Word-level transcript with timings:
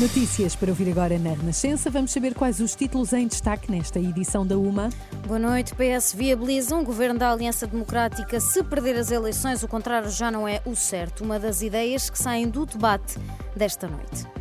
Notícias 0.00 0.56
para 0.56 0.70
ouvir 0.70 0.90
agora 0.90 1.18
na 1.18 1.34
Renascença. 1.34 1.90
Vamos 1.90 2.10
saber 2.10 2.32
quais 2.32 2.58
os 2.58 2.74
títulos 2.74 3.12
em 3.12 3.26
destaque 3.26 3.70
nesta 3.70 3.98
edição 3.98 4.46
da 4.46 4.56
UMA. 4.56 4.88
Boa 5.26 5.38
noite. 5.38 5.74
PS 5.74 6.14
viabiliza 6.14 6.74
um 6.74 6.82
governo 6.82 7.18
da 7.18 7.30
Aliança 7.30 7.66
Democrática 7.66 8.40
se 8.40 8.64
perder 8.64 8.96
as 8.96 9.10
eleições. 9.10 9.62
O 9.62 9.68
contrário 9.68 10.08
já 10.08 10.30
não 10.30 10.48
é 10.48 10.62
o 10.64 10.74
certo. 10.74 11.22
Uma 11.22 11.38
das 11.38 11.60
ideias 11.60 12.08
que 12.08 12.16
saem 12.16 12.48
do 12.48 12.64
debate 12.64 13.18
desta 13.54 13.86
noite. 13.86 14.39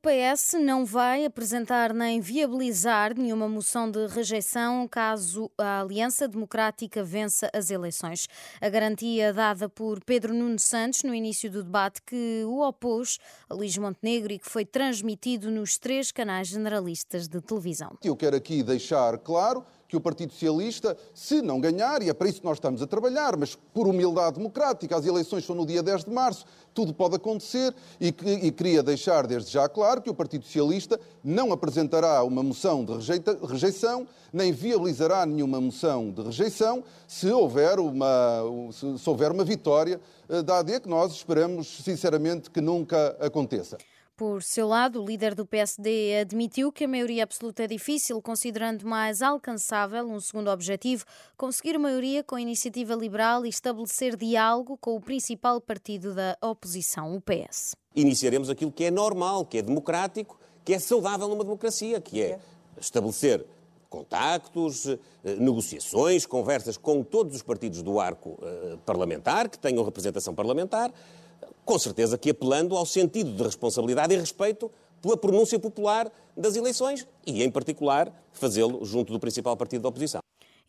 PS 0.00 0.54
não 0.60 0.84
vai 0.84 1.24
apresentar 1.24 1.92
nem 1.92 2.20
viabilizar 2.20 3.18
nenhuma 3.18 3.48
moção 3.48 3.90
de 3.90 4.06
rejeição 4.06 4.86
caso 4.86 5.50
a 5.58 5.80
Aliança 5.80 6.28
Democrática 6.28 7.02
vença 7.02 7.50
as 7.52 7.68
eleições. 7.70 8.28
A 8.60 8.68
garantia 8.68 9.32
dada 9.32 9.68
por 9.68 10.02
Pedro 10.04 10.32
Nuno 10.32 10.58
Santos 10.58 11.02
no 11.02 11.12
início 11.12 11.50
do 11.50 11.64
debate 11.64 12.00
que 12.02 12.44
o 12.46 12.60
opôs 12.60 13.18
a 13.50 13.54
Luís 13.54 13.76
Montenegro 13.76 14.32
e 14.32 14.38
que 14.38 14.48
foi 14.48 14.64
transmitido 14.64 15.50
nos 15.50 15.78
três 15.78 16.12
canais 16.12 16.46
generalistas 16.46 17.26
de 17.26 17.40
televisão. 17.40 17.98
Eu 18.04 18.16
quero 18.16 18.36
aqui 18.36 18.62
deixar 18.62 19.18
claro 19.18 19.64
que 19.88 19.96
o 19.96 20.00
Partido 20.00 20.32
Socialista, 20.34 20.96
se 21.14 21.40
não 21.40 21.58
ganhar, 21.58 22.02
e 22.02 22.10
é 22.10 22.14
para 22.14 22.28
isso 22.28 22.40
que 22.40 22.46
nós 22.46 22.58
estamos 22.58 22.82
a 22.82 22.86
trabalhar, 22.86 23.36
mas 23.38 23.54
por 23.54 23.88
humildade 23.88 24.36
democrática, 24.36 24.94
as 24.94 25.06
eleições 25.06 25.46
são 25.46 25.56
no 25.56 25.64
dia 25.64 25.82
10 25.82 26.04
de 26.04 26.10
março, 26.10 26.44
tudo 26.74 26.92
pode 26.92 27.16
acontecer, 27.16 27.74
e, 27.98 28.12
que, 28.12 28.28
e 28.28 28.52
queria 28.52 28.82
deixar 28.82 29.26
desde 29.26 29.50
já 29.50 29.66
claro 29.66 30.02
que 30.02 30.10
o 30.10 30.14
Partido 30.14 30.44
Socialista 30.44 31.00
não 31.24 31.52
apresentará 31.52 32.22
uma 32.22 32.42
moção 32.42 32.84
de 32.84 32.92
rejeita, 32.92 33.38
rejeição, 33.46 34.06
nem 34.30 34.52
viabilizará 34.52 35.24
nenhuma 35.24 35.58
moção 35.58 36.10
de 36.10 36.22
rejeição, 36.22 36.84
se 37.06 37.30
houver 37.32 37.78
uma, 37.78 38.42
se, 38.70 38.98
se 38.98 39.08
houver 39.08 39.32
uma 39.32 39.42
vitória 39.42 39.98
eh, 40.28 40.42
da 40.42 40.58
AD, 40.58 40.80
que 40.80 40.88
nós 40.88 41.12
esperamos 41.12 41.82
sinceramente 41.82 42.50
que 42.50 42.60
nunca 42.60 43.16
aconteça. 43.18 43.78
Por 44.18 44.42
seu 44.42 44.66
lado, 44.66 45.00
o 45.00 45.06
líder 45.06 45.32
do 45.32 45.46
PSD 45.46 46.18
admitiu 46.20 46.72
que 46.72 46.82
a 46.82 46.88
maioria 46.88 47.22
absoluta 47.22 47.62
é 47.62 47.68
difícil, 47.68 48.20
considerando 48.20 48.84
mais 48.84 49.22
alcançável 49.22 50.04
um 50.10 50.18
segundo 50.18 50.50
objetivo, 50.50 51.04
conseguir 51.36 51.78
maioria 51.78 52.24
com 52.24 52.34
a 52.34 52.40
iniciativa 52.40 52.96
liberal 52.96 53.46
e 53.46 53.48
estabelecer 53.48 54.16
diálogo 54.16 54.76
com 54.76 54.96
o 54.96 55.00
principal 55.00 55.60
partido 55.60 56.16
da 56.16 56.36
oposição, 56.42 57.14
o 57.14 57.20
PS. 57.20 57.76
Iniciaremos 57.94 58.50
aquilo 58.50 58.72
que 58.72 58.82
é 58.82 58.90
normal, 58.90 59.46
que 59.46 59.58
é 59.58 59.62
democrático, 59.62 60.36
que 60.64 60.74
é 60.74 60.80
saudável 60.80 61.28
numa 61.28 61.44
democracia, 61.44 62.00
que 62.00 62.20
é 62.20 62.40
estabelecer 62.76 63.46
contactos, 63.88 64.88
eh, 64.88 64.98
negociações, 65.38 66.26
conversas 66.26 66.76
com 66.76 67.04
todos 67.04 67.36
os 67.36 67.42
partidos 67.42 67.82
do 67.82 68.00
arco 68.00 68.36
eh, 68.42 68.78
parlamentar, 68.84 69.48
que 69.48 69.60
tenham 69.60 69.84
representação 69.84 70.34
parlamentar, 70.34 70.92
com 71.64 71.78
certeza 71.78 72.16
que 72.16 72.30
apelando 72.30 72.76
ao 72.76 72.86
sentido 72.86 73.32
de 73.32 73.42
responsabilidade 73.42 74.14
e 74.14 74.18
respeito 74.18 74.70
pela 75.02 75.16
pronúncia 75.16 75.58
popular 75.58 76.10
das 76.36 76.56
eleições 76.56 77.06
e, 77.26 77.42
em 77.42 77.50
particular, 77.50 78.12
fazê-lo 78.32 78.84
junto 78.84 79.12
do 79.12 79.20
principal 79.20 79.56
partido 79.56 79.82
da 79.82 79.88
oposição. 79.88 80.20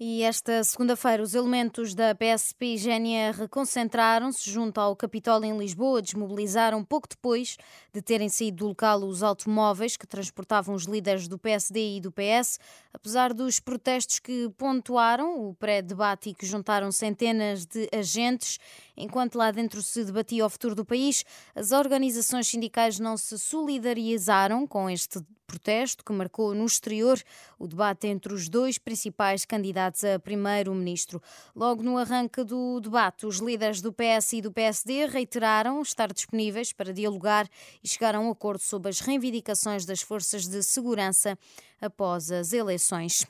E 0.01 0.23
esta 0.23 0.63
segunda-feira, 0.63 1.21
os 1.21 1.33
elementos 1.33 1.93
da 1.93 2.15
PSP 2.15 2.67
e 2.67 2.77
GNR 2.77 3.49
concentraram-se 3.49 4.49
junto 4.49 4.79
ao 4.79 4.95
Capitólio 4.95 5.53
em 5.53 5.57
Lisboa, 5.57 6.01
desmobilizaram 6.01 6.85
pouco 6.85 7.09
depois 7.09 7.57
de 7.93 8.01
terem 8.01 8.29
saído 8.29 8.59
do 8.59 8.67
local 8.69 9.03
os 9.03 9.21
automóveis 9.21 9.97
que 9.97 10.07
transportavam 10.07 10.73
os 10.73 10.85
líderes 10.85 11.27
do 11.27 11.37
PSD 11.37 11.97
e 11.97 11.99
do 11.99 12.13
PS. 12.13 12.61
Apesar 12.93 13.33
dos 13.33 13.59
protestos 13.59 14.19
que 14.19 14.49
pontuaram 14.57 15.49
o 15.49 15.53
pré-debate 15.53 16.29
e 16.29 16.33
que 16.33 16.45
juntaram 16.45 16.93
centenas 16.93 17.65
de 17.65 17.89
agentes, 17.93 18.57
enquanto 18.95 19.35
lá 19.35 19.51
dentro 19.51 19.83
se 19.83 20.05
debatia 20.05 20.45
o 20.45 20.49
futuro 20.49 20.75
do 20.75 20.85
país, 20.85 21.25
as 21.53 21.73
organizações 21.73 22.47
sindicais 22.47 22.99
não 22.99 23.17
se 23.17 23.37
solidarizaram 23.37 24.65
com 24.65 24.89
este 24.89 25.19
protesto 25.49 26.05
que 26.05 26.13
marcou 26.13 26.53
no 26.53 26.63
exterior 26.63 27.19
o 27.57 27.67
debate 27.67 28.05
entre 28.05 28.31
os 28.31 28.47
dois 28.47 28.77
principais 28.77 29.45
candidatos 29.45 30.03
a 30.03 30.19
primeiro-ministro. 30.19 31.19
Logo 31.55 31.81
no 31.81 31.97
arranque 31.97 32.43
do 32.43 32.79
debate, 32.79 33.25
os 33.25 33.39
líderes 33.39 33.81
do 33.81 33.91
PS 33.91 34.33
e 34.33 34.41
do 34.43 34.51
PSD 34.51 35.07
reiteraram 35.07 35.81
estar 35.81 36.13
disponíveis 36.13 36.71
para 36.71 36.93
dialogar 36.93 37.49
e 37.83 37.89
chegar 37.89 38.13
a 38.13 38.19
um 38.19 38.29
acordo 38.29 38.61
sobre 38.61 38.89
as 38.89 38.99
reivindicações 38.99 39.85
das 39.85 40.01
forças 40.01 40.47
de 40.47 40.61
segurança 40.61 41.37
após 41.81 42.31
as 42.31 42.53
eleições. 42.53 43.25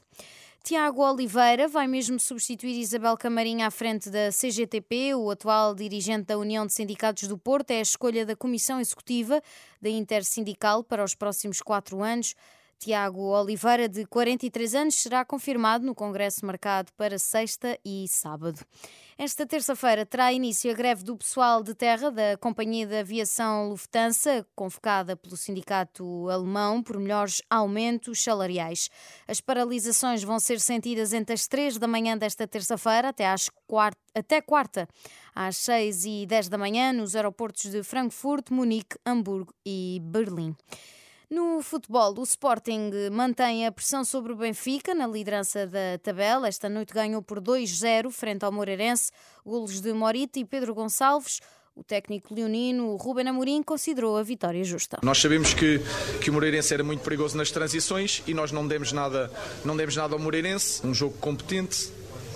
Tiago 0.64 1.02
Oliveira 1.02 1.68
vai 1.68 1.88
mesmo 1.88 2.20
substituir 2.20 2.80
Isabel 2.80 3.18
Camarinha 3.18 3.68
à 3.68 3.72
frente 3.72 4.10
da 4.10 4.30
CGTP. 4.30 5.16
O 5.16 5.32
atual 5.32 5.74
dirigente 5.74 6.26
da 6.26 6.38
União 6.38 6.66
de 6.68 6.74
Sindicatos 6.74 7.28
do 7.28 7.38
Porto 7.38 7.72
é 7.72 7.80
a 7.80 7.82
escolha 7.82 8.26
da 8.26 8.36
Comissão 8.36 8.80
Executiva 8.80 9.42
da 9.82 9.90
Intersindical 9.90 10.84
para 10.84 11.04
os 11.04 11.16
próximos 11.16 11.62
quatro 11.62 12.04
anos. 12.04 12.36
Tiago 12.80 13.24
Oliveira, 13.38 13.90
de 13.90 14.06
43 14.06 14.74
anos, 14.74 14.96
será 14.96 15.26
confirmado 15.26 15.86
no 15.86 15.94
Congresso 15.94 16.46
marcado 16.46 16.94
para 16.94 17.20
sexta 17.20 17.78
e 17.84 18.08
sábado. 18.08 18.66
Esta 19.18 19.46
terça-feira 19.46 20.06
terá 20.06 20.32
início 20.32 20.72
a 20.72 20.74
greve 20.74 21.04
do 21.04 21.18
pessoal 21.18 21.62
de 21.62 21.76
terra 21.76 22.10
da 22.10 22.38
Companhia 22.38 22.88
de 22.88 22.96
Aviação 22.96 23.68
Lufthansa, 23.68 24.48
convocada 24.56 25.18
pelo 25.18 25.36
sindicato 25.36 26.30
alemão 26.30 26.82
por 26.82 26.98
melhores 26.98 27.42
aumentos 27.50 28.24
salariais. 28.24 28.90
As 29.28 29.42
paralisações 29.42 30.24
vão 30.24 30.40
ser 30.40 30.62
sentidas 30.62 31.12
entre 31.12 31.34
as 31.34 31.48
3 31.48 31.78
da 31.78 31.88
manhã 31.88 32.18
desta 32.18 32.48
terça-feira 32.48 33.10
até 33.10 33.28
às 33.28 33.50
quarta, 33.68 34.00
até 34.16 34.40
quarta, 34.40 34.88
às 35.36 35.58
6 35.58 36.06
e 36.06 36.26
10 36.26 36.48
da 36.48 36.58
manhã, 36.58 36.94
nos 36.94 37.14
aeroportos 37.14 37.70
de 37.70 37.84
Frankfurt, 37.84 38.50
Munique, 38.50 38.98
Hamburgo 39.06 39.54
e 39.66 40.00
Berlim. 40.02 40.56
No 41.30 41.62
futebol, 41.62 42.16
o 42.18 42.24
Sporting 42.24 42.90
mantém 43.12 43.68
a 43.68 43.72
pressão 43.72 44.04
sobre 44.04 44.34
o 44.34 44.36
Benfica 44.36 44.96
na 44.96 45.06
liderança 45.06 45.68
da 45.68 46.00
tabela. 46.02 46.48
Esta 46.48 46.68
noite 46.68 46.92
ganhou 46.92 47.22
por 47.22 47.40
2-0 47.40 48.10
frente 48.10 48.44
ao 48.44 48.52
Moreirense, 48.52 49.12
golos 49.46 49.80
de 49.80 49.94
Morita 49.94 50.40
e 50.40 50.46
Pedro 50.46 50.74
Gonçalves. 50.74 51.40
O 51.76 51.84
técnico 51.84 52.34
leonino 52.34 52.96
Ruben 52.96 53.28
Amorim 53.28 53.62
considerou 53.62 54.18
a 54.18 54.24
vitória 54.24 54.64
justa. 54.64 54.98
Nós 55.04 55.20
sabemos 55.20 55.54
que, 55.54 55.80
que 56.20 56.32
o 56.32 56.34
Moreirense 56.34 56.74
era 56.74 56.84
muito 56.84 57.04
perigoso 57.04 57.38
nas 57.38 57.52
transições 57.52 58.24
e 58.26 58.34
nós 58.34 58.52
não 58.52 58.68
demos 58.68 58.92
nada, 58.92 59.32
não 59.64 59.78
demos 59.78 59.96
nada 59.96 60.16
ao 60.16 60.20
Moreirense. 60.20 60.86
Um 60.86 60.96
jogo 60.96 61.16
competente, 61.20 61.92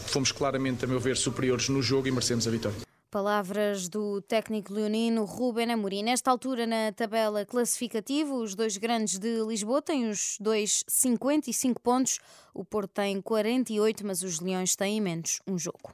fomos 0.06 0.31
claramente, 0.31 0.86
a 0.86 0.88
meu 0.88 1.00
ver, 1.00 1.18
superiores 1.18 1.68
no 1.68 1.81
jogo 1.81 2.08
e 2.08 2.12
merecemos 2.12 2.48
a 2.48 2.52
vitória. 2.52 2.93
Palavras 3.13 3.88
do 3.88 4.22
técnico 4.24 4.74
leonino 4.74 5.24
Ruben 5.24 5.72
Amorim. 5.72 6.01
Nesta 6.01 6.31
altura, 6.31 6.66
na 6.66 6.91
tabela 6.91 7.46
classificativa, 7.46 8.34
os 8.34 8.56
dois 8.56 8.75
grandes 8.75 9.19
de 9.19 9.40
Lisboa 9.46 9.84
têm 9.84 10.09
os 10.09 10.35
dois 10.41 10.84
55 10.88 11.79
pontos. 11.79 12.18
O 12.56 12.66
Porto 12.66 12.90
tem 12.90 13.22
48, 13.22 14.03
mas 14.03 14.24
os 14.24 14.40
Leões 14.40 14.75
têm 14.75 15.00
menos 15.00 15.42
um 15.48 15.60
jogo. 15.60 15.94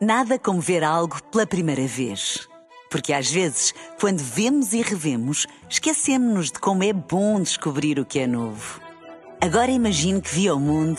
Nada 0.00 0.36
como 0.36 0.60
ver 0.60 0.82
algo 0.82 1.22
pela 1.30 1.46
primeira 1.46 1.86
vez. 1.86 2.48
Porque 2.90 3.12
às 3.12 3.30
vezes, 3.30 3.72
quando 4.00 4.18
vemos 4.18 4.72
e 4.72 4.82
revemos, 4.82 5.46
esquecemos-nos 5.70 6.50
de 6.50 6.58
como 6.58 6.82
é 6.82 6.92
bom 6.92 7.40
descobrir 7.40 8.00
o 8.00 8.04
que 8.04 8.18
é 8.18 8.26
novo. 8.26 8.80
Agora 9.40 9.70
imagine 9.70 10.20
que 10.20 10.34
viu 10.34 10.56
o 10.56 10.60
mundo 10.60 10.98